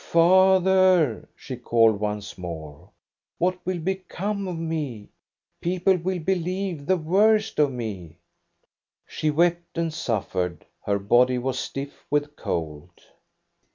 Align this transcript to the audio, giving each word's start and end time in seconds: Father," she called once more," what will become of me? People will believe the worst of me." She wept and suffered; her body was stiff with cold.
Father," 0.09 1.29
she 1.35 1.55
called 1.55 1.99
once 1.99 2.35
more," 2.35 2.89
what 3.37 3.63
will 3.67 3.77
become 3.77 4.47
of 4.47 4.57
me? 4.57 5.09
People 5.61 5.95
will 5.97 6.17
believe 6.17 6.87
the 6.87 6.97
worst 6.97 7.59
of 7.59 7.71
me." 7.71 8.17
She 9.05 9.29
wept 9.29 9.77
and 9.77 9.93
suffered; 9.93 10.65
her 10.85 10.97
body 10.97 11.37
was 11.37 11.59
stiff 11.59 12.03
with 12.09 12.35
cold. 12.35 12.89